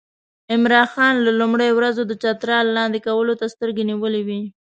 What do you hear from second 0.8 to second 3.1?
خان له لومړیو ورځو د چترال لاندې